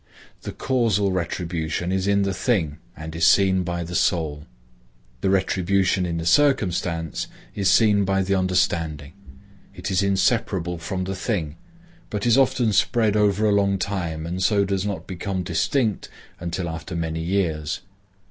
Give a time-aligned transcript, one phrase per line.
[0.41, 4.47] The causal retribution is in the thing and is seen by the soul.
[5.19, 9.13] The retribution in the circumstance is seen by the understanding;
[9.75, 11.55] it is inseparable from the thing,
[12.09, 16.09] but is often spread over a long time and so does not become distinct
[16.39, 17.81] until after many years.